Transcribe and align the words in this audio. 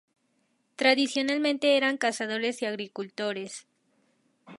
Tradicionalmente 0.77 1.77
eran 1.77 1.97
cazadores 1.99 2.63
y 2.63 2.65
agricultores. 2.65 3.67